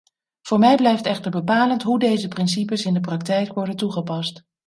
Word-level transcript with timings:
Voor 0.41 0.59
mij 0.59 0.75
blijft 0.75 1.05
echter 1.05 1.31
bepalend 1.31 1.83
hoe 1.83 1.99
deze 1.99 2.27
principes 2.27 2.85
in 2.85 2.93
de 2.93 2.99
praktijk 2.99 3.53
worden 3.53 3.75
toegepast. 3.75 4.43